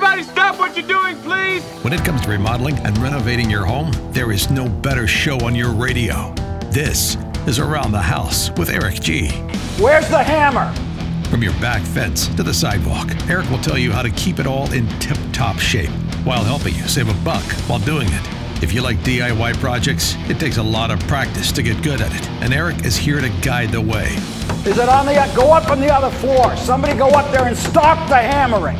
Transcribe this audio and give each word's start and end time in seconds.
Everybody 0.00 0.22
stop 0.22 0.60
what 0.60 0.76
you're 0.76 0.86
doing, 0.86 1.16
please. 1.22 1.64
When 1.82 1.92
it 1.92 2.04
comes 2.04 2.20
to 2.20 2.28
remodeling 2.28 2.78
and 2.86 2.96
renovating 2.98 3.50
your 3.50 3.64
home, 3.64 3.90
there 4.12 4.30
is 4.30 4.48
no 4.48 4.68
better 4.68 5.08
show 5.08 5.44
on 5.44 5.56
your 5.56 5.72
radio. 5.72 6.32
This 6.70 7.16
is 7.48 7.58
Around 7.58 7.90
the 7.90 8.00
House 8.00 8.52
with 8.52 8.70
Eric 8.70 9.00
G. 9.00 9.30
Where's 9.80 10.08
the 10.08 10.22
hammer? 10.22 10.72
From 11.30 11.42
your 11.42 11.52
back 11.54 11.82
fence 11.82 12.28
to 12.36 12.44
the 12.44 12.54
sidewalk, 12.54 13.10
Eric 13.28 13.50
will 13.50 13.58
tell 13.58 13.76
you 13.76 13.90
how 13.90 14.02
to 14.02 14.10
keep 14.10 14.38
it 14.38 14.46
all 14.46 14.70
in 14.72 14.86
tip 15.00 15.18
top 15.32 15.58
shape 15.58 15.90
while 16.22 16.44
helping 16.44 16.76
you 16.76 16.86
save 16.86 17.08
a 17.08 17.24
buck 17.24 17.42
while 17.66 17.80
doing 17.80 18.06
it. 18.06 18.62
If 18.62 18.72
you 18.72 18.82
like 18.82 18.98
DIY 18.98 19.54
projects, 19.54 20.14
it 20.28 20.38
takes 20.38 20.58
a 20.58 20.62
lot 20.62 20.92
of 20.92 21.00
practice 21.08 21.50
to 21.50 21.60
get 21.60 21.82
good 21.82 22.00
at 22.00 22.14
it, 22.14 22.28
and 22.40 22.54
Eric 22.54 22.84
is 22.84 22.96
here 22.96 23.20
to 23.20 23.30
guide 23.42 23.72
the 23.72 23.80
way. 23.80 24.14
Is 24.64 24.78
it 24.78 24.88
on 24.88 25.06
the 25.06 25.32
go 25.34 25.52
up 25.52 25.68
on 25.72 25.80
the 25.80 25.92
other 25.92 26.16
floor? 26.18 26.56
Somebody 26.56 26.96
go 26.96 27.08
up 27.08 27.32
there 27.32 27.48
and 27.48 27.56
stop 27.56 28.08
the 28.08 28.14
hammering. 28.14 28.78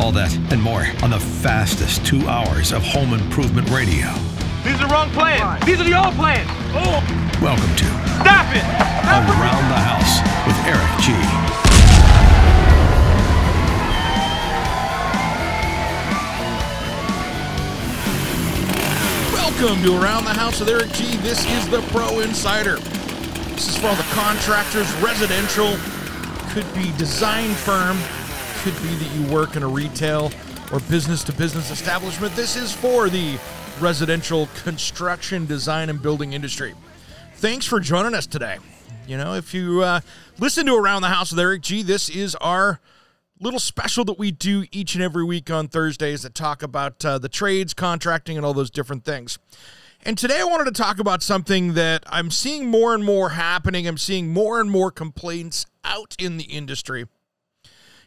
All 0.00 0.12
that 0.12 0.34
and 0.50 0.62
more 0.62 0.86
on 1.02 1.10
the 1.10 1.20
fastest 1.20 2.06
two 2.06 2.26
hours 2.26 2.72
of 2.72 2.82
home 2.82 3.12
improvement 3.12 3.68
radio. 3.68 4.08
These 4.64 4.80
are 4.80 4.88
the 4.88 4.90
wrong 4.90 5.10
plans. 5.10 5.62
These 5.66 5.78
are 5.78 5.84
the 5.84 5.92
old 5.92 6.14
plans. 6.14 6.48
Oh, 6.72 7.04
Welcome 7.42 7.68
to 7.76 7.84
stop 8.24 8.48
it. 8.56 8.64
Stop 9.04 9.28
it. 9.28 9.36
Around 9.36 9.68
the 9.68 9.76
House 9.76 10.24
with 10.48 10.56
Eric 10.64 10.88
G. 11.04 11.12
Welcome 19.34 19.82
to 19.84 20.02
Around 20.02 20.24
the 20.24 20.32
House 20.32 20.60
with 20.60 20.70
Eric 20.70 20.92
G. 20.92 21.16
This 21.18 21.44
is 21.44 21.68
the 21.68 21.82
Pro 21.92 22.20
Insider. 22.20 22.76
This 23.52 23.68
is 23.68 23.76
for 23.76 23.88
all 23.88 23.96
the 23.96 24.02
contractors, 24.14 24.90
residential, 25.02 25.76
could 26.48 26.66
be 26.74 26.90
design 26.96 27.50
firm, 27.50 27.98
could 28.62 28.74
be 28.82 28.94
that 28.94 29.10
you 29.14 29.34
work 29.34 29.56
in 29.56 29.62
a 29.62 29.66
retail 29.68 30.30
or 30.70 30.80
business 30.80 31.24
to 31.24 31.32
business 31.32 31.70
establishment. 31.70 32.36
This 32.36 32.56
is 32.56 32.70
for 32.70 33.08
the 33.08 33.38
residential 33.80 34.50
construction, 34.64 35.46
design, 35.46 35.88
and 35.88 36.02
building 36.02 36.34
industry. 36.34 36.74
Thanks 37.36 37.64
for 37.64 37.80
joining 37.80 38.12
us 38.12 38.26
today. 38.26 38.58
You 39.06 39.16
know, 39.16 39.32
if 39.32 39.54
you 39.54 39.80
uh, 39.82 40.00
listen 40.38 40.66
to 40.66 40.74
Around 40.74 41.00
the 41.00 41.08
House 41.08 41.30
with 41.30 41.40
Eric 41.40 41.62
G, 41.62 41.82
this 41.82 42.10
is 42.10 42.34
our 42.34 42.80
little 43.40 43.58
special 43.58 44.04
that 44.04 44.18
we 44.18 44.30
do 44.30 44.66
each 44.70 44.94
and 44.94 45.02
every 45.02 45.24
week 45.24 45.50
on 45.50 45.66
Thursdays 45.66 46.20
that 46.20 46.34
talk 46.34 46.62
about 46.62 47.02
uh, 47.02 47.16
the 47.16 47.30
trades, 47.30 47.72
contracting, 47.72 48.36
and 48.36 48.44
all 48.44 48.52
those 48.52 48.70
different 48.70 49.06
things. 49.06 49.38
And 50.04 50.18
today 50.18 50.38
I 50.38 50.44
wanted 50.44 50.64
to 50.64 50.82
talk 50.82 50.98
about 50.98 51.22
something 51.22 51.72
that 51.74 52.04
I'm 52.06 52.30
seeing 52.30 52.66
more 52.66 52.94
and 52.94 53.04
more 53.06 53.30
happening. 53.30 53.88
I'm 53.88 53.96
seeing 53.96 54.28
more 54.28 54.60
and 54.60 54.70
more 54.70 54.90
complaints 54.90 55.64
out 55.82 56.14
in 56.18 56.36
the 56.36 56.44
industry. 56.44 57.06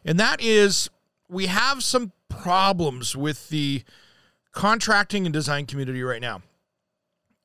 And 0.06 0.20
that 0.20 0.42
is 0.42 0.90
we 1.30 1.48
have 1.48 1.84
some 1.84 2.12
problems 2.30 3.16
with 3.16 3.50
the 3.50 3.84
contracting 4.52 5.26
and 5.26 5.34
design 5.34 5.66
community 5.66 6.04
right 6.04 6.22
now. 6.22 6.42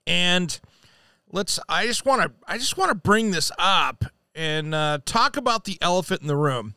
And 0.07 0.59
let's 1.31 1.61
I 1.69 1.87
just 1.87 2.05
want 2.05 2.23
to 2.23 2.33
I 2.47 2.59
just 2.59 2.77
want 2.77 2.91
to 2.91 2.95
bring 2.95 3.31
this 3.31 3.53
up 3.59 4.05
and 4.35 4.75
uh, 4.75 4.99
talk 5.05 5.37
about 5.37 5.65
the 5.65 5.79
elephant 5.81 6.23
in 6.23 6.27
the 6.27 6.37
room 6.37 6.75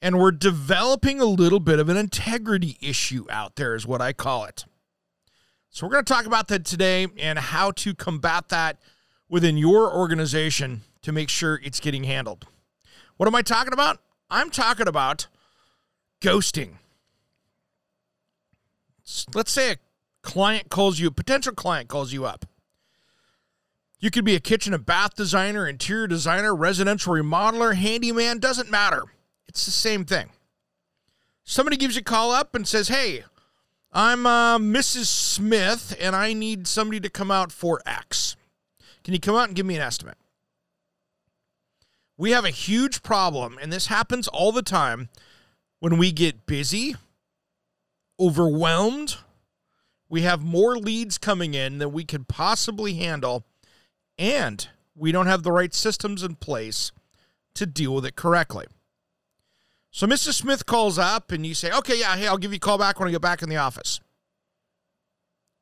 and 0.00 0.18
we're 0.18 0.32
developing 0.32 1.20
a 1.20 1.24
little 1.24 1.60
bit 1.60 1.78
of 1.78 1.88
an 1.88 1.96
integrity 1.96 2.76
issue 2.80 3.26
out 3.30 3.56
there, 3.56 3.74
is 3.74 3.86
what 3.86 4.00
I 4.00 4.12
call 4.12 4.44
it. 4.44 4.64
So, 5.70 5.86
we're 5.86 5.92
going 5.92 6.04
to 6.04 6.12
talk 6.12 6.26
about 6.26 6.48
that 6.48 6.64
today 6.64 7.08
and 7.18 7.38
how 7.38 7.72
to 7.72 7.94
combat 7.94 8.48
that 8.48 8.78
within 9.28 9.56
your 9.56 9.92
organization 9.94 10.82
to 11.02 11.12
make 11.12 11.28
sure 11.28 11.60
it's 11.62 11.80
getting 11.80 12.04
handled. 12.04 12.46
What 13.16 13.26
am 13.26 13.34
I 13.34 13.42
talking 13.42 13.72
about? 13.72 14.00
I'm 14.30 14.50
talking 14.50 14.88
about 14.88 15.26
ghosting. 16.20 16.74
Let's 19.34 19.52
say 19.52 19.72
a 19.72 19.76
client 20.22 20.68
calls 20.68 20.98
you, 20.98 21.08
a 21.08 21.12
potential 21.12 21.54
client 21.54 21.88
calls 21.88 22.12
you 22.12 22.24
up. 22.24 22.44
You 24.00 24.10
could 24.10 24.24
be 24.24 24.36
a 24.36 24.40
kitchen 24.40 24.74
and 24.74 24.86
bath 24.86 25.16
designer, 25.16 25.66
interior 25.66 26.06
designer, 26.06 26.54
residential 26.54 27.14
remodeler, 27.14 27.74
handyman, 27.74 28.38
doesn't 28.38 28.70
matter. 28.70 29.04
It's 29.48 29.64
the 29.64 29.72
same 29.72 30.04
thing. 30.04 30.30
Somebody 31.42 31.76
gives 31.76 31.96
you 31.96 32.00
a 32.00 32.04
call 32.04 32.30
up 32.30 32.54
and 32.54 32.68
says, 32.68 32.88
Hey, 32.88 33.24
I'm 33.92 34.26
uh, 34.26 34.58
Mrs. 34.58 35.06
Smith 35.06 35.96
and 35.98 36.14
I 36.14 36.32
need 36.34 36.68
somebody 36.68 37.00
to 37.00 37.08
come 37.08 37.30
out 37.30 37.50
for 37.50 37.80
X. 37.86 38.36
Can 39.02 39.14
you 39.14 39.20
come 39.20 39.34
out 39.34 39.48
and 39.48 39.56
give 39.56 39.66
me 39.66 39.74
an 39.74 39.82
estimate? 39.82 40.18
We 42.18 42.32
have 42.32 42.44
a 42.44 42.50
huge 42.50 43.02
problem, 43.02 43.58
and 43.62 43.72
this 43.72 43.86
happens 43.86 44.26
all 44.26 44.50
the 44.50 44.60
time 44.60 45.08
when 45.78 45.98
we 45.98 46.10
get 46.10 46.46
busy, 46.46 46.96
overwhelmed. 48.18 49.18
We 50.08 50.22
have 50.22 50.42
more 50.42 50.76
leads 50.76 51.16
coming 51.16 51.54
in 51.54 51.78
than 51.78 51.92
we 51.92 52.04
could 52.04 52.26
possibly 52.26 52.94
handle, 52.94 53.44
and 54.18 54.68
we 54.96 55.12
don't 55.12 55.28
have 55.28 55.44
the 55.44 55.52
right 55.52 55.72
systems 55.72 56.24
in 56.24 56.34
place 56.34 56.90
to 57.54 57.66
deal 57.66 57.94
with 57.94 58.04
it 58.04 58.16
correctly. 58.16 58.66
So 59.92 60.06
Mrs. 60.06 60.34
Smith 60.34 60.66
calls 60.66 60.98
up 60.98 61.30
and 61.30 61.46
you 61.46 61.54
say, 61.54 61.70
okay, 61.70 62.00
yeah, 62.00 62.16
hey, 62.16 62.26
I'll 62.26 62.36
give 62.36 62.52
you 62.52 62.56
a 62.56 62.60
call 62.60 62.78
back 62.78 62.98
when 62.98 63.08
I 63.08 63.12
get 63.12 63.22
back 63.22 63.42
in 63.42 63.48
the 63.48 63.56
office. 63.56 64.00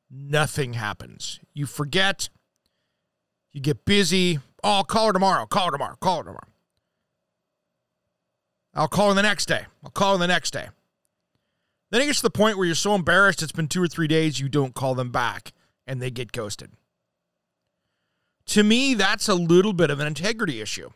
Nothing 0.09 0.73
happens. 0.73 1.39
You 1.53 1.65
forget. 1.65 2.29
You 3.51 3.61
get 3.61 3.85
busy. 3.85 4.39
Oh, 4.67 4.71
I'll 4.71 4.83
call 4.83 5.07
her 5.07 5.13
tomorrow. 5.13 5.45
Call 5.45 5.67
her 5.67 5.71
tomorrow. 5.71 5.95
Call 6.01 6.17
her 6.17 6.23
tomorrow. 6.23 6.47
I'll 8.73 8.89
call 8.89 9.07
her 9.07 9.13
the 9.13 9.21
next 9.21 9.45
day. 9.45 9.65
I'll 9.81 9.91
call 9.91 10.15
her 10.15 10.19
the 10.19 10.27
next 10.27 10.51
day. 10.51 10.67
Then 11.89 12.01
it 12.01 12.07
gets 12.07 12.19
to 12.19 12.23
the 12.23 12.29
point 12.29 12.57
where 12.57 12.65
you're 12.65 12.75
so 12.75 12.93
embarrassed 12.93 13.41
it's 13.41 13.53
been 13.53 13.69
two 13.69 13.81
or 13.81 13.87
three 13.87 14.09
days 14.09 14.41
you 14.41 14.49
don't 14.49 14.73
call 14.73 14.93
them 14.93 15.09
back 15.09 15.53
and 15.87 16.01
they 16.01 16.11
get 16.11 16.33
ghosted. 16.33 16.71
To 18.47 18.61
me, 18.61 18.93
that's 18.93 19.29
a 19.29 19.35
little 19.35 19.71
bit 19.71 19.89
of 19.89 20.01
an 20.01 20.07
integrity 20.07 20.59
issue. 20.59 20.89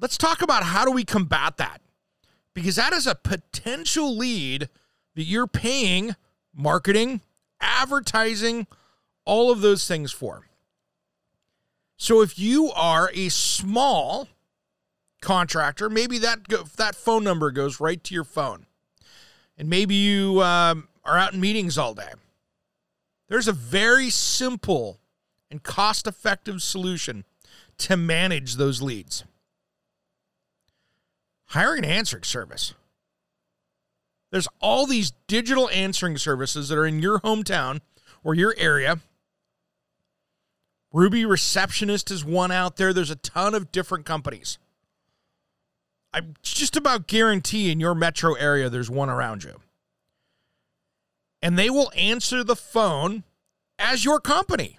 Let's 0.00 0.16
talk 0.16 0.40
about 0.40 0.62
how 0.62 0.84
do 0.84 0.92
we 0.92 1.02
combat 1.04 1.56
that? 1.56 1.80
Because 2.54 2.76
that 2.76 2.92
is 2.92 3.08
a 3.08 3.16
potential 3.16 4.16
lead 4.16 4.68
that 5.16 5.24
you're 5.24 5.48
paying 5.48 6.14
marketing, 6.54 7.22
advertising, 7.60 8.68
all 9.24 9.50
of 9.50 9.62
those 9.62 9.88
things 9.88 10.12
for. 10.12 10.44
So 11.98 12.22
if 12.22 12.38
you 12.38 12.70
are 12.74 13.10
a 13.12 13.28
small 13.28 14.28
contractor, 15.20 15.90
maybe 15.90 16.18
that 16.18 16.46
that 16.76 16.94
phone 16.94 17.24
number 17.24 17.50
goes 17.50 17.80
right 17.80 18.02
to 18.04 18.14
your 18.14 18.24
phone, 18.24 18.64
and 19.58 19.68
maybe 19.68 19.94
you 19.94 20.40
um, 20.42 20.88
are 21.04 21.18
out 21.18 21.34
in 21.34 21.40
meetings 21.40 21.76
all 21.76 21.92
day. 21.92 22.12
There's 23.28 23.48
a 23.48 23.52
very 23.52 24.08
simple 24.08 24.98
and 25.50 25.62
cost-effective 25.62 26.62
solution 26.62 27.24
to 27.78 27.96
manage 27.96 28.54
those 28.54 28.80
leads 28.80 29.24
hiring 31.48 31.84
an 31.84 31.90
answering 31.90 32.24
service. 32.24 32.74
There's 34.30 34.48
all 34.60 34.86
these 34.86 35.12
digital 35.26 35.68
answering 35.70 36.18
services 36.18 36.68
that 36.68 36.78
are 36.78 36.86
in 36.86 37.00
your 37.00 37.20
hometown 37.20 37.80
or 38.22 38.34
your 38.34 38.54
area. 38.58 39.00
Ruby 40.92 41.24
Receptionist 41.24 42.10
is 42.10 42.24
one 42.24 42.50
out 42.50 42.76
there. 42.76 42.92
There's 42.92 43.10
a 43.10 43.16
ton 43.16 43.54
of 43.54 43.70
different 43.70 44.06
companies. 44.06 44.58
I'm 46.12 46.34
just 46.42 46.76
about 46.76 47.06
guarantee 47.06 47.70
in 47.70 47.80
your 47.80 47.94
metro 47.94 48.34
area 48.34 48.70
there's 48.70 48.90
one 48.90 49.10
around 49.10 49.44
you. 49.44 49.56
And 51.42 51.58
they 51.58 51.70
will 51.70 51.92
answer 51.94 52.42
the 52.42 52.56
phone 52.56 53.24
as 53.78 54.04
your 54.04 54.18
company. 54.18 54.78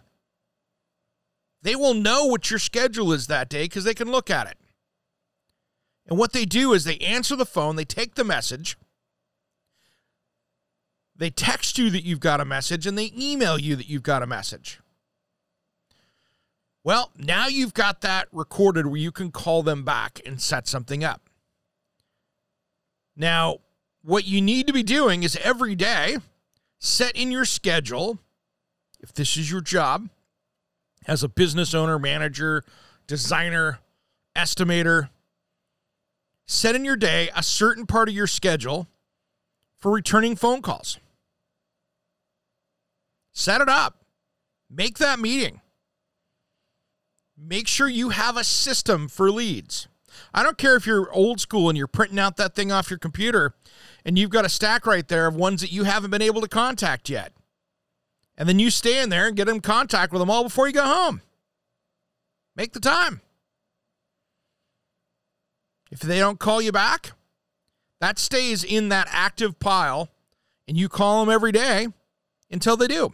They 1.62 1.76
will 1.76 1.94
know 1.94 2.26
what 2.26 2.50
your 2.50 2.60
schedule 2.60 3.14
is 3.14 3.28
that 3.28 3.50
day 3.50 3.66
because 3.66 3.84
they 3.84 3.94
can 3.94 4.12
look 4.12 4.30
at 4.30 4.48
it. 4.48 4.58
And 6.08 6.18
what 6.18 6.34
they 6.34 6.46
do 6.46 6.74
is 6.74 6.84
they 6.84 6.98
answer 6.98 7.36
the 7.36 7.46
phone, 7.46 7.76
they 7.76 7.86
take 7.86 8.16
the 8.16 8.24
message, 8.24 8.78
they 11.16 11.30
text 11.30 11.78
you 11.78 11.90
that 11.92 12.04
you've 12.04 12.22
got 12.22 12.42
a 12.42 12.46
message, 12.46 12.88
and 12.88 12.98
they 12.98 13.12
email 13.16 13.60
you 13.60 13.76
that 13.76 13.88
you've 13.88 14.04
got 14.04 14.24
a 14.24 14.28
message. 14.28 14.80
Well, 16.84 17.12
now 17.18 17.48
you've 17.48 17.74
got 17.74 18.02
that 18.02 18.28
recorded 18.32 18.88
where 18.88 19.00
you 19.00 19.12
can 19.12 19.32
call 19.32 19.64
them 19.64 19.84
back 19.84 20.22
and 20.26 20.42
set 20.42 20.68
something 20.68 21.04
up. 21.04 21.30
Now, 23.16 23.60
what 24.02 24.26
you 24.26 24.42
need 24.42 24.68
to 24.68 24.74
be 24.74 24.84
doing 24.84 25.24
is 25.24 25.38
every 25.44 25.76
day 25.76 26.18
set 26.80 27.16
in 27.16 27.32
your 27.32 27.44
schedule, 27.46 28.20
if 29.02 29.14
this 29.14 29.36
is 29.36 29.52
your 29.52 29.62
job, 29.62 30.10
as 31.06 31.24
a 31.24 31.28
business 31.28 31.74
owner, 31.74 32.00
manager, 32.00 32.64
designer, 33.08 33.80
estimator, 34.36 35.10
set 36.48 36.76
in 36.76 36.86
your 36.86 36.96
day 36.96 37.30
a 37.36 37.44
certain 37.44 37.86
part 37.86 38.08
of 38.08 38.16
your 38.16 38.28
schedule 38.28 38.88
for 39.80 39.92
returning 39.92 40.36
phone 40.36 40.62
calls. 40.62 40.98
Set 43.34 43.62
it 43.62 43.70
up. 43.70 44.04
Make 44.70 44.98
that 44.98 45.20
meeting. 45.20 45.62
Make 47.42 47.68
sure 47.68 47.88
you 47.88 48.10
have 48.10 48.36
a 48.36 48.44
system 48.44 49.08
for 49.08 49.32
leads. 49.32 49.88
I 50.34 50.44
don't 50.44 50.58
care 50.58 50.76
if 50.76 50.86
you're 50.86 51.12
old 51.14 51.40
school 51.40 51.70
and 51.70 51.78
you're 51.78 51.88
printing 51.88 52.20
out 52.20 52.36
that 52.38 52.54
thing 52.54 52.72
off 52.72 52.90
your 52.90 53.00
computer 53.00 53.54
and 54.04 54.18
you've 54.18 54.30
got 54.30 54.46
a 54.46 54.50
stack 54.50 54.86
right 54.86 55.08
there 55.08 55.28
of 55.28 55.36
ones 55.36 55.62
that 55.62 55.72
you 55.72 55.86
haven't 55.86 56.12
been 56.12 56.22
able 56.22 56.42
to 56.42 56.48
contact 56.48 57.10
yet. 57.10 57.32
And 58.38 58.48
then 58.48 58.60
you 58.60 58.70
stay 58.70 59.02
in 59.02 59.10
there 59.10 59.28
and 59.28 59.38
get 59.38 59.48
in 59.48 59.62
contact 59.62 60.12
with 60.12 60.20
them 60.20 60.30
all 60.30 60.44
before 60.44 60.68
you 60.68 60.74
go 60.74 60.84
home. 60.84 61.22
Make 62.56 62.74
the 62.74 62.80
time. 62.80 63.22
If 65.92 66.00
they 66.00 66.20
don't 66.20 66.40
call 66.40 66.62
you 66.62 66.72
back, 66.72 67.14
that 68.00 68.20
stays 68.20 68.64
in 68.64 68.90
that 68.90 69.08
active 69.12 69.60
pile 69.60 70.10
and 70.68 70.78
you 70.78 70.90
call 70.90 71.24
them 71.24 71.34
every 71.34 71.52
day 71.52 71.88
until 72.52 72.78
they 72.78 72.88
do. 72.88 73.14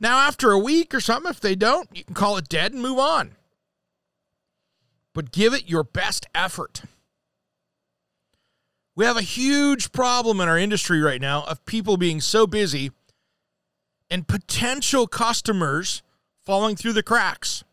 Now, 0.00 0.18
after 0.18 0.50
a 0.50 0.58
week 0.58 0.94
or 0.94 1.00
something, 1.00 1.30
if 1.30 1.40
they 1.40 1.54
don't, 1.54 1.88
you 1.94 2.04
can 2.04 2.14
call 2.14 2.36
it 2.36 2.48
dead 2.48 2.72
and 2.72 2.82
move 2.82 2.98
on. 2.98 3.32
But 5.14 5.32
give 5.32 5.54
it 5.54 5.68
your 5.68 5.84
best 5.84 6.26
effort. 6.34 6.82
We 8.96 9.04
have 9.04 9.16
a 9.16 9.22
huge 9.22 9.92
problem 9.92 10.40
in 10.40 10.48
our 10.48 10.58
industry 10.58 11.00
right 11.00 11.20
now 11.20 11.44
of 11.44 11.64
people 11.66 11.96
being 11.96 12.20
so 12.20 12.46
busy 12.46 12.90
and 14.10 14.28
potential 14.28 15.06
customers 15.06 16.02
falling 16.44 16.76
through 16.76 16.92
the 16.92 17.02
cracks. 17.02 17.64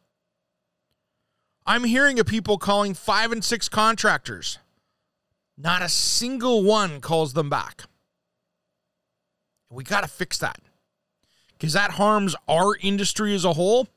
I'm 1.66 1.84
hearing 1.84 2.20
of 2.20 2.26
people 2.26 2.58
calling 2.58 2.94
five 2.94 3.32
and 3.32 3.44
six 3.44 3.70
contractors. 3.70 4.58
Not 5.58 5.84
a 5.84 5.90
single 5.90 6.64
one 6.64 7.02
calls 7.02 7.34
them 7.34 7.50
back. 7.50 7.84
We 9.70 9.84
got 9.84 10.02
to 10.02 10.08
fix 10.08 10.38
that 10.40 10.60
because 11.62 11.74
that 11.74 11.92
harms 11.92 12.36
our 12.48 12.76
industry 12.82 13.36
as 13.36 13.46
a 13.46 13.54
whole. 13.54 13.88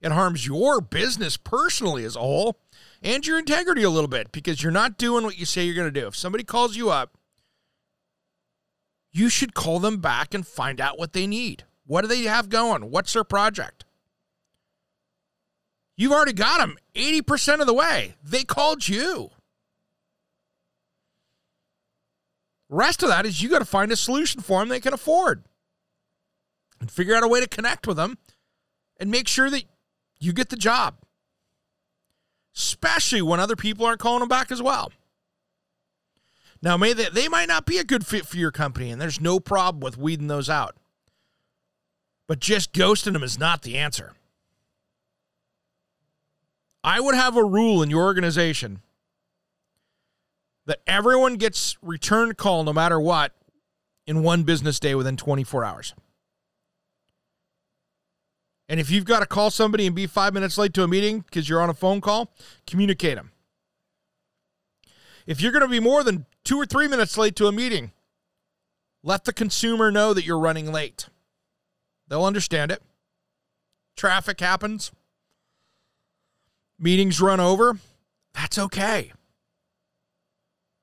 It 0.00 0.10
harms 0.10 0.44
your 0.44 0.80
business 0.80 1.36
personally 1.36 2.04
as 2.04 2.16
a 2.16 2.18
whole 2.18 2.58
and 3.00 3.24
your 3.24 3.38
integrity 3.38 3.84
a 3.84 3.90
little 3.90 4.08
bit 4.08 4.32
because 4.32 4.60
you're 4.60 4.72
not 4.72 4.98
doing 4.98 5.22
what 5.22 5.38
you 5.38 5.46
say 5.46 5.62
you're 5.62 5.76
going 5.76 5.92
to 5.92 6.00
do. 6.00 6.08
If 6.08 6.16
somebody 6.16 6.42
calls 6.42 6.76
you 6.76 6.90
up, 6.90 7.16
you 9.12 9.28
should 9.28 9.54
call 9.54 9.78
them 9.78 9.98
back 9.98 10.34
and 10.34 10.44
find 10.44 10.80
out 10.80 10.98
what 10.98 11.12
they 11.12 11.28
need. 11.28 11.62
What 11.86 12.00
do 12.00 12.08
they 12.08 12.22
have 12.22 12.48
going? 12.48 12.90
What's 12.90 13.12
their 13.12 13.22
project? 13.22 13.84
You've 15.96 16.10
already 16.10 16.32
got 16.32 16.58
them 16.58 16.76
80% 16.96 17.60
of 17.60 17.68
the 17.68 17.74
way. 17.74 18.16
They 18.24 18.42
called 18.42 18.88
you. 18.88 19.30
Rest 22.68 23.04
of 23.04 23.10
that 23.10 23.26
is 23.26 23.40
you 23.40 23.48
got 23.48 23.60
to 23.60 23.64
find 23.64 23.92
a 23.92 23.96
solution 23.96 24.40
for 24.40 24.58
them 24.58 24.70
they 24.70 24.80
can 24.80 24.92
afford 24.92 25.44
and 26.82 26.90
figure 26.90 27.14
out 27.14 27.22
a 27.22 27.28
way 27.28 27.40
to 27.40 27.46
connect 27.46 27.86
with 27.86 27.96
them 27.96 28.18
and 28.98 29.08
make 29.10 29.28
sure 29.28 29.48
that 29.48 29.62
you 30.18 30.32
get 30.32 30.50
the 30.50 30.56
job, 30.56 30.96
especially 32.56 33.22
when 33.22 33.38
other 33.38 33.56
people 33.56 33.86
aren't 33.86 34.00
calling 34.00 34.18
them 34.18 34.28
back 34.28 34.50
as 34.50 34.60
well. 34.60 34.90
Now, 36.60 36.76
may 36.76 36.92
they, 36.92 37.08
they 37.08 37.28
might 37.28 37.48
not 37.48 37.66
be 37.66 37.78
a 37.78 37.84
good 37.84 38.04
fit 38.04 38.26
for 38.26 38.36
your 38.36 38.50
company, 38.50 38.90
and 38.90 39.00
there's 39.00 39.20
no 39.20 39.38
problem 39.38 39.80
with 39.80 39.96
weeding 39.96 40.26
those 40.26 40.50
out. 40.50 40.76
But 42.26 42.40
just 42.40 42.72
ghosting 42.72 43.12
them 43.12 43.22
is 43.22 43.38
not 43.38 43.62
the 43.62 43.78
answer. 43.78 44.12
I 46.82 47.00
would 47.00 47.14
have 47.14 47.36
a 47.36 47.44
rule 47.44 47.80
in 47.80 47.90
your 47.90 48.02
organization 48.02 48.80
that 50.66 50.80
everyone 50.86 51.36
gets 51.36 51.76
return 51.80 52.34
call 52.34 52.64
no 52.64 52.72
matter 52.72 53.00
what 53.00 53.32
in 54.04 54.24
one 54.24 54.42
business 54.42 54.80
day 54.80 54.96
within 54.96 55.16
24 55.16 55.64
hours. 55.64 55.94
And 58.72 58.80
if 58.80 58.90
you've 58.90 59.04
got 59.04 59.20
to 59.20 59.26
call 59.26 59.50
somebody 59.50 59.86
and 59.86 59.94
be 59.94 60.06
five 60.06 60.32
minutes 60.32 60.56
late 60.56 60.72
to 60.72 60.82
a 60.82 60.88
meeting 60.88 61.20
because 61.20 61.46
you're 61.46 61.60
on 61.60 61.68
a 61.68 61.74
phone 61.74 62.00
call, 62.00 62.32
communicate 62.66 63.16
them. 63.16 63.30
If 65.26 65.42
you're 65.42 65.52
going 65.52 65.60
to 65.60 65.68
be 65.68 65.78
more 65.78 66.02
than 66.02 66.24
two 66.42 66.56
or 66.56 66.64
three 66.64 66.88
minutes 66.88 67.18
late 67.18 67.36
to 67.36 67.46
a 67.48 67.52
meeting, 67.52 67.92
let 69.02 69.26
the 69.26 69.32
consumer 69.34 69.92
know 69.92 70.14
that 70.14 70.24
you're 70.24 70.38
running 70.38 70.72
late. 70.72 71.10
They'll 72.08 72.24
understand 72.24 72.70
it. 72.70 72.82
Traffic 73.94 74.40
happens, 74.40 74.90
meetings 76.78 77.20
run 77.20 77.40
over. 77.40 77.76
That's 78.32 78.58
okay. 78.58 79.12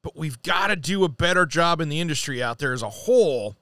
But 0.03 0.15
we've 0.15 0.39
got 0.43 0.67
to 0.67 0.75
do 0.75 1.03
a 1.05 1.09
better 1.09 1.47
job 1.47 1.81
in 1.81 1.89
the 1.89 2.01
industry 2.01 2.41
out 2.43 2.59
there 2.59 2.73
as 2.73 2.83
a 2.83 2.89
whole 2.89 3.55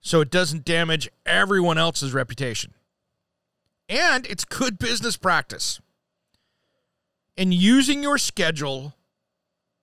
so 0.00 0.22
it 0.22 0.30
doesn't 0.30 0.64
damage 0.64 1.10
everyone 1.26 1.76
else's 1.76 2.14
reputation 2.14 2.72
and 3.88 4.26
it's 4.26 4.44
good 4.44 4.78
business 4.78 5.16
practice. 5.16 5.80
And 7.36 7.52
using 7.52 8.02
your 8.02 8.18
schedule 8.18 8.94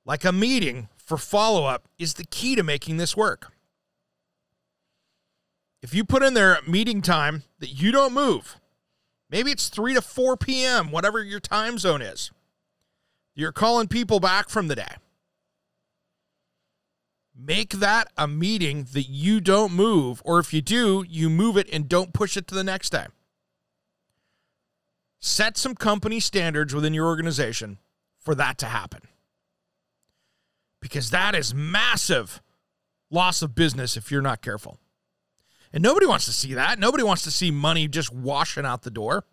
like 0.05 0.25
a 0.25 0.31
meeting 0.31 0.89
for 0.97 1.17
follow 1.17 1.65
up 1.65 1.87
is 1.97 2.15
the 2.15 2.25
key 2.25 2.55
to 2.55 2.63
making 2.63 2.97
this 2.97 3.15
work. 3.15 3.51
If 5.81 5.93
you 5.93 6.03
put 6.03 6.23
in 6.23 6.33
there 6.33 6.57
meeting 6.67 7.01
time 7.01 7.43
that 7.59 7.81
you 7.81 7.91
don't 7.91 8.13
move, 8.13 8.57
maybe 9.29 9.51
it's 9.51 9.69
3 9.69 9.93
to 9.95 10.01
4 10.01 10.37
p.m., 10.37 10.91
whatever 10.91 11.21
your 11.21 11.41
time 11.41 11.77
zone 11.77 12.01
is, 12.01 12.31
you're 13.35 13.51
calling 13.51 13.87
people 13.87 14.19
back 14.19 14.49
from 14.49 14.67
the 14.67 14.75
day. 14.75 14.95
Make 17.35 17.71
that 17.73 18.11
a 18.17 18.27
meeting 18.27 18.87
that 18.93 19.09
you 19.09 19.41
don't 19.41 19.73
move, 19.73 20.21
or 20.23 20.39
if 20.39 20.53
you 20.53 20.61
do, 20.61 21.03
you 21.07 21.29
move 21.29 21.57
it 21.57 21.67
and 21.73 21.89
don't 21.89 22.13
push 22.13 22.37
it 22.37 22.47
to 22.47 22.55
the 22.55 22.63
next 22.63 22.91
day 22.91 23.07
set 25.25 25.57
some 25.57 25.73
company 25.73 26.19
standards 26.19 26.75
within 26.75 26.93
your 26.93 27.07
organization 27.07 27.79
for 28.19 28.35
that 28.35 28.57
to 28.57 28.65
happen. 28.65 28.99
Because 30.81 31.11
that 31.11 31.33
is 31.33 31.55
massive 31.55 32.41
loss 33.09 33.41
of 33.41 33.55
business 33.55 33.95
if 33.95 34.11
you're 34.11 34.21
not 34.21 34.41
careful. 34.41 34.79
And 35.71 35.81
nobody 35.81 36.05
wants 36.05 36.25
to 36.25 36.33
see 36.33 36.53
that. 36.55 36.77
Nobody 36.77 37.05
wants 37.05 37.23
to 37.23 37.31
see 37.31 37.51
money 37.51 37.87
just 37.87 38.13
washing 38.13 38.65
out 38.65 38.81
the 38.81 38.91
door. 38.91 39.23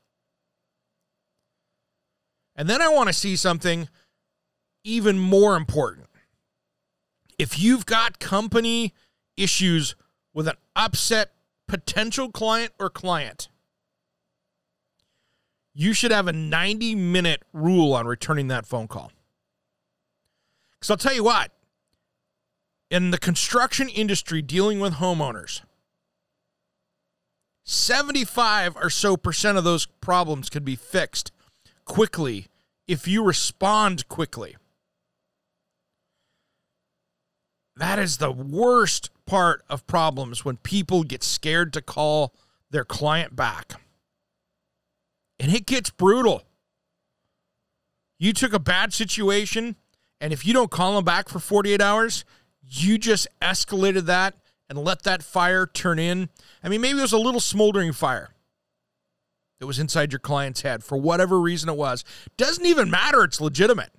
And 2.55 2.71
then 2.71 2.81
I 2.81 2.89
want 2.89 3.09
to 3.09 3.13
see 3.13 3.35
something 3.35 3.89
even 4.85 5.19
more 5.19 5.57
important. 5.57 6.07
If 7.37 7.59
you've 7.59 7.85
got 7.85 8.21
company 8.21 8.95
issues 9.37 9.97
with 10.33 10.47
an 10.47 10.57
upset 10.77 11.33
potential 11.67 12.31
client 12.31 12.73
or 12.79 12.91
client, 12.91 13.49
you 15.75 15.93
should 15.93 16.11
have 16.11 16.27
a 16.27 16.33
90 16.33 16.95
minute 16.95 17.43
rule 17.53 17.93
on 17.93 18.07
returning 18.07 18.49
that 18.49 18.67
phone 18.67 18.89
call. 18.89 19.13
Because 20.79 20.91
I'll 20.91 20.97
tell 20.97 21.15
you 21.15 21.25
what, 21.25 21.53
in 22.91 23.11
the 23.11 23.19
construction 23.19 23.89
industry 23.89 24.43
dealing 24.43 24.81
with 24.81 24.95
homeowners, 24.95 25.63
75 27.65 28.77
or 28.77 28.91
so 28.91 29.17
percent 29.17 29.59
of 29.59 29.65
those 29.65 29.87
problems 29.87 30.49
could 30.49 30.65
be 30.65 30.77
fixed 30.77 31.31
quickly 31.85 32.47
if 32.89 33.07
you 33.07 33.23
respond 33.23 34.09
quickly. 34.09 34.57
That 37.77 37.99
is 37.99 38.19
the 38.19 38.33
worst 38.33 39.11
part 39.27 39.63
of 39.69 39.87
problems 39.87 40.45
when 40.45 40.57
people 40.57 41.05
get 41.05 41.23
scared 41.23 41.73
to 41.75 41.81
call 41.81 42.35
their 42.71 42.85
client 42.85 43.37
back 43.37 43.81
and 45.41 45.53
it 45.53 45.67
gets 45.67 45.91
brutal. 45.91 46.43
You 48.19 48.35
took 48.35 48.53
a 48.53 48.59
bad 48.61 48.93
situation, 48.93 49.77
and 50.21 50.33
if 50.33 50.47
you 50.47 50.53
don't 50.53 50.71
call 50.71 50.95
them 50.95 51.05
back 51.05 51.31
for 51.31 51.39
48 51.39 51.81
hours, 51.81 52.27
you 52.63 52.99
just 52.99 53.27
escalated 53.41 54.03
that 54.03 54.35
and 54.69 54.79
let 54.79 55.03
that 55.05 55.23
fire 55.23 55.67
turn 55.67 55.99
in. 55.99 56.29
I 56.63 56.69
mean, 56.69 56.83
maybe 56.83 56.99
it 56.99 57.03
was 57.03 57.15
a 57.15 57.19
little 57.19 57.41
smoldering 57.41 57.93
fire 57.93 58.35
that 59.59 59.67
was 59.67 59.79
inside 59.79 60.13
your 60.13 60.21
client's 60.21 60.61
head 60.61 60.85
for 60.85 60.99
whatever 60.99 61.41
reason 61.41 61.71
it 61.71 61.77
was. 61.77 62.05
Doesn't 62.37 62.67
even 62.67 62.91
matter, 62.91 63.25
it's 63.25 63.41
legitimate. 63.41 63.91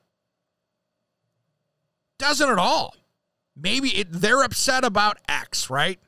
Doesn't 2.20 2.50
at 2.50 2.60
all. 2.60 2.96
Maybe 3.56 3.90
it, 3.90 4.08
they're 4.12 4.44
upset 4.44 4.86
about 4.86 5.18
X, 5.28 5.72
right? 5.72 6.00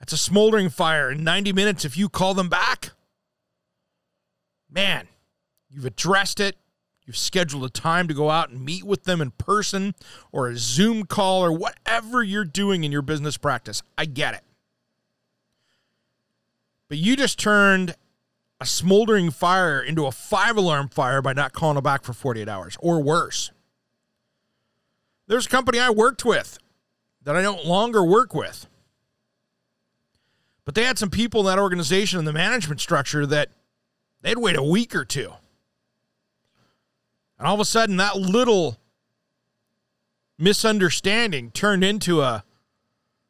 That's 0.00 0.12
a 0.12 0.18
smoldering 0.18 0.70
fire. 0.70 1.12
In 1.12 1.22
90 1.22 1.52
minutes, 1.52 1.84
if 1.84 1.96
you 1.96 2.08
call 2.08 2.34
them 2.34 2.48
back, 2.48 2.93
man, 4.74 5.08
you've 5.70 5.86
addressed 5.86 6.40
it. 6.40 6.56
You've 7.06 7.16
scheduled 7.16 7.64
a 7.64 7.68
time 7.68 8.08
to 8.08 8.14
go 8.14 8.30
out 8.30 8.48
and 8.48 8.64
meet 8.64 8.82
with 8.82 9.04
them 9.04 9.20
in 9.20 9.30
person 9.32 9.94
or 10.32 10.48
a 10.48 10.56
Zoom 10.56 11.04
call 11.04 11.44
or 11.44 11.52
whatever 11.52 12.22
you're 12.22 12.46
doing 12.46 12.82
in 12.82 12.90
your 12.92 13.02
business 13.02 13.36
practice. 13.36 13.82
I 13.96 14.06
get 14.06 14.34
it. 14.34 14.40
But 16.88 16.98
you 16.98 17.14
just 17.14 17.38
turned 17.38 17.94
a 18.60 18.66
smoldering 18.66 19.30
fire 19.30 19.82
into 19.82 20.06
a 20.06 20.12
five 20.12 20.56
alarm 20.56 20.88
fire 20.88 21.20
by 21.20 21.34
not 21.34 21.52
calling 21.52 21.74
them 21.74 21.84
back 21.84 22.04
for 22.04 22.14
48 22.14 22.48
hours 22.48 22.76
or 22.80 23.02
worse. 23.02 23.50
There's 25.26 25.46
a 25.46 25.50
company 25.50 25.78
I 25.78 25.90
worked 25.90 26.24
with 26.24 26.58
that 27.22 27.36
I 27.36 27.42
no 27.42 27.60
longer 27.62 28.02
work 28.02 28.34
with. 28.34 28.66
But 30.64 30.74
they 30.74 30.84
had 30.84 30.98
some 30.98 31.10
people 31.10 31.40
in 31.40 31.46
that 31.46 31.58
organization 31.58 32.18
in 32.18 32.24
the 32.24 32.32
management 32.32 32.80
structure 32.80 33.26
that 33.26 33.50
They'd 34.24 34.38
wait 34.38 34.56
a 34.56 34.62
week 34.62 34.96
or 34.96 35.04
two. 35.04 35.34
And 37.38 37.46
all 37.46 37.52
of 37.52 37.60
a 37.60 37.66
sudden, 37.66 37.98
that 37.98 38.16
little 38.16 38.78
misunderstanding 40.38 41.50
turned 41.50 41.84
into 41.84 42.22
a 42.22 42.42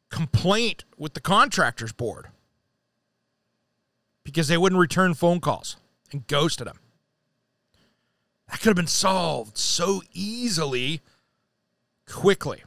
complaint 0.09 0.85
with 0.97 1.13
the 1.13 1.19
contractors 1.19 1.91
board 1.91 2.27
because 4.23 4.47
they 4.47 4.57
wouldn't 4.57 4.79
return 4.79 5.13
phone 5.13 5.41
calls 5.41 5.75
and 6.13 6.25
ghosted 6.27 6.65
them. 6.65 6.79
That 8.49 8.59
could 8.59 8.69
have 8.69 8.77
been 8.77 8.87
solved 8.87 9.57
so 9.57 10.01
easily, 10.13 11.01
quickly. 12.09 12.63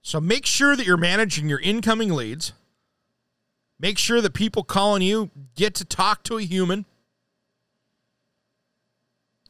So 0.00 0.22
make 0.22 0.46
sure 0.46 0.74
that 0.74 0.86
you're 0.86 0.96
managing 0.96 1.50
your 1.50 1.60
incoming 1.60 2.14
leads. 2.14 2.54
Make 3.82 3.98
sure 3.98 4.20
that 4.20 4.32
people 4.32 4.62
calling 4.62 5.02
you 5.02 5.30
get 5.56 5.74
to 5.74 5.84
talk 5.84 6.22
to 6.24 6.38
a 6.38 6.42
human. 6.42 6.86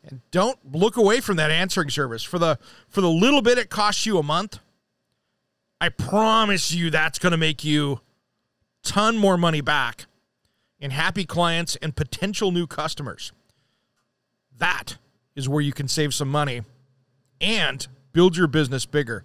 And 0.03 0.23
don't 0.31 0.59
look 0.75 0.97
away 0.97 1.21
from 1.21 1.37
that 1.37 1.51
answering 1.51 1.91
service 1.91 2.23
for 2.23 2.39
the 2.39 2.59
for 2.89 3.03
the 3.03 3.11
little 3.11 3.43
bit 3.43 3.59
it 3.59 3.69
costs 3.69 4.07
you 4.07 4.19
a 4.19 4.23
month. 4.23 4.59
I 5.83 5.91
promise 5.91 6.73
you 6.73 6.89
that's 6.89 7.19
going 7.19 7.33
to 7.33 7.37
make 7.37 7.63
you 7.63 8.01
ton 8.83 9.19
more 9.19 9.37
money 9.37 9.61
back 9.61 10.07
in 10.81 10.93
happy 10.93 11.27
clients 11.27 11.77
and 11.77 11.95
potential 11.95 12.51
new 12.51 12.67
customers. 12.67 13.33
That 14.57 14.97
is 15.37 15.47
where 15.47 15.61
you 15.61 15.73
can 15.73 15.89
save 15.89 16.15
some 16.15 16.31
money 16.31 16.63
and 17.41 17.87
build 18.13 18.37
your 18.37 18.47
business 18.47 18.87
bigger. 18.87 19.25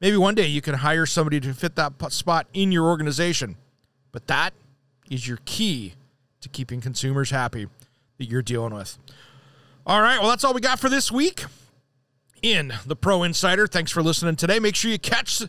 Maybe 0.00 0.18
one 0.18 0.34
day 0.34 0.46
you 0.46 0.60
can 0.60 0.74
hire 0.74 1.06
somebody 1.06 1.40
to 1.40 1.54
fit 1.54 1.76
that 1.76 2.12
spot 2.12 2.46
in 2.52 2.72
your 2.72 2.84
organization. 2.84 3.56
But 4.14 4.28
that 4.28 4.54
is 5.10 5.26
your 5.26 5.40
key 5.44 5.94
to 6.40 6.48
keeping 6.48 6.80
consumers 6.80 7.30
happy 7.30 7.66
that 8.18 8.26
you're 8.26 8.42
dealing 8.42 8.72
with. 8.72 8.96
All 9.84 10.00
right, 10.00 10.20
well, 10.20 10.28
that's 10.30 10.44
all 10.44 10.54
we 10.54 10.60
got 10.60 10.78
for 10.78 10.88
this 10.88 11.10
week 11.10 11.44
in 12.40 12.72
the 12.86 12.94
Pro 12.94 13.24
Insider. 13.24 13.66
Thanks 13.66 13.90
for 13.90 14.04
listening 14.04 14.36
today. 14.36 14.60
Make 14.60 14.76
sure 14.76 14.88
you 14.88 15.00
catch 15.00 15.42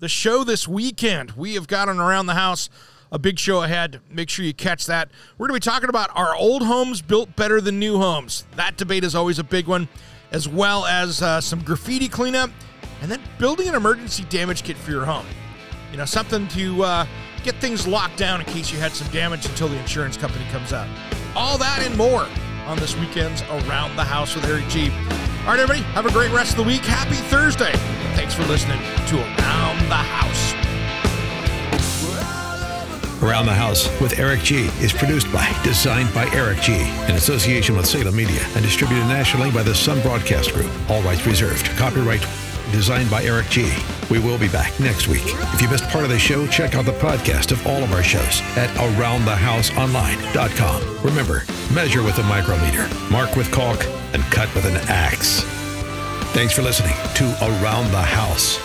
the 0.00 0.08
show 0.08 0.44
this 0.44 0.68
weekend. 0.68 1.30
We 1.30 1.54
have 1.54 1.66
got 1.66 1.88
an 1.88 1.98
around 1.98 2.26
the 2.26 2.34
house 2.34 2.68
a 3.10 3.18
big 3.18 3.38
show 3.38 3.62
ahead. 3.62 4.00
Make 4.10 4.28
sure 4.28 4.44
you 4.44 4.52
catch 4.52 4.84
that. 4.84 5.10
We're 5.38 5.48
going 5.48 5.58
to 5.58 5.66
be 5.66 5.70
talking 5.70 5.88
about 5.88 6.10
are 6.14 6.36
old 6.36 6.62
homes 6.62 7.00
built 7.00 7.34
better 7.36 7.62
than 7.62 7.78
new 7.78 7.96
homes? 7.96 8.44
That 8.56 8.76
debate 8.76 9.02
is 9.02 9.14
always 9.14 9.38
a 9.38 9.44
big 9.44 9.66
one, 9.66 9.88
as 10.30 10.46
well 10.46 10.84
as 10.84 11.22
uh, 11.22 11.40
some 11.40 11.62
graffiti 11.62 12.06
cleanup 12.06 12.50
and 13.00 13.10
then 13.10 13.20
building 13.38 13.66
an 13.66 13.74
emergency 13.74 14.24
damage 14.28 14.62
kit 14.62 14.76
for 14.76 14.90
your 14.90 15.06
home. 15.06 15.26
You 15.90 15.96
know, 15.96 16.04
something 16.04 16.46
to 16.48 16.84
uh, 16.84 17.06
get 17.42 17.56
things 17.56 17.86
locked 17.86 18.16
down 18.16 18.40
in 18.40 18.46
case 18.46 18.72
you 18.72 18.78
had 18.78 18.92
some 18.92 19.08
damage 19.08 19.46
until 19.46 19.68
the 19.68 19.78
insurance 19.78 20.16
company 20.16 20.44
comes 20.50 20.72
out. 20.72 20.88
All 21.34 21.58
that 21.58 21.82
and 21.84 21.96
more 21.96 22.26
on 22.66 22.78
this 22.78 22.96
weekend's 22.96 23.42
Around 23.42 23.96
the 23.96 24.04
House 24.04 24.34
with 24.34 24.44
Eric 24.44 24.68
G. 24.68 24.90
All 24.90 25.46
right, 25.46 25.58
everybody, 25.58 25.80
have 25.92 26.06
a 26.06 26.12
great 26.12 26.30
rest 26.32 26.52
of 26.52 26.58
the 26.58 26.62
week. 26.64 26.82
Happy 26.82 27.14
Thursday. 27.14 27.72
Thanks 28.14 28.34
for 28.34 28.44
listening 28.44 28.78
to 28.78 29.16
Around 29.16 29.78
the 29.88 29.96
House. 29.96 30.54
Around 33.22 33.46
the 33.46 33.54
House 33.54 33.88
with 34.00 34.18
Eric 34.18 34.40
G 34.40 34.70
is 34.80 34.92
produced 34.92 35.30
by, 35.32 35.46
designed 35.62 36.12
by 36.14 36.26
Eric 36.32 36.60
G, 36.60 36.72
in 37.08 37.16
association 37.16 37.76
with 37.76 37.86
Salem 37.86 38.16
Media, 38.16 38.42
and 38.54 38.64
distributed 38.64 39.06
nationally 39.06 39.50
by 39.50 39.62
the 39.62 39.74
Sun 39.74 40.00
Broadcast 40.00 40.54
Group. 40.54 40.70
All 40.88 41.02
rights 41.02 41.26
reserved. 41.26 41.66
Copyright 41.76 42.22
designed 42.70 43.10
by 43.10 43.22
Eric 43.24 43.48
G. 43.48 43.72
We 44.10 44.18
will 44.18 44.38
be 44.38 44.48
back 44.48 44.78
next 44.80 45.08
week. 45.08 45.24
If 45.26 45.62
you 45.62 45.68
missed 45.68 45.88
part 45.88 46.04
of 46.04 46.10
the 46.10 46.18
show, 46.18 46.46
check 46.46 46.74
out 46.74 46.84
the 46.84 46.92
podcast 46.92 47.52
of 47.52 47.66
all 47.66 47.82
of 47.82 47.92
our 47.92 48.02
shows 48.02 48.42
at 48.56 48.68
AroundTheHouseOnline.com. 48.76 51.04
Remember, 51.04 51.42
measure 51.74 52.02
with 52.02 52.18
a 52.18 52.22
micrometer, 52.24 52.88
mark 53.10 53.36
with 53.36 53.50
caulk, 53.50 53.84
and 54.12 54.22
cut 54.24 54.54
with 54.54 54.66
an 54.66 54.76
axe. 54.88 55.42
Thanks 56.32 56.54
for 56.54 56.62
listening 56.62 56.94
to 57.16 57.24
Around 57.42 57.90
the 57.90 58.02
House. 58.02 58.58